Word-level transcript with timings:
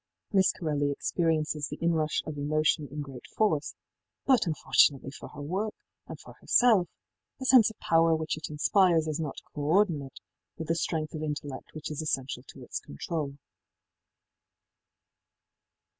Miss 0.31 0.51
Corelli 0.51 0.89
experiences 0.91 1.67
the 1.67 1.75
inrush 1.77 2.23
of 2.25 2.35
emotion 2.35 2.87
in 2.89 3.01
great 3.01 3.27
force, 3.37 3.75
but, 4.25 4.47
unfortunately 4.47 5.11
for 5.11 5.29
her 5.29 5.43
work, 5.43 5.75
and 6.07 6.19
for 6.19 6.33
herself, 6.41 6.87
the 7.37 7.45
sense 7.45 7.69
of 7.69 7.77
power 7.77 8.15
which 8.15 8.35
it 8.35 8.49
inspires 8.49 9.07
is 9.07 9.19
not 9.19 9.37
co 9.53 9.61
ordinate 9.61 10.19
with 10.57 10.69
the 10.69 10.75
strength 10.75 11.13
of 11.13 11.21
intellect 11.21 11.75
which 11.75 11.91
is 11.91 12.01
essential 12.01 12.41
to 12.47 12.63
its 12.63 12.79
control. 12.79 13.37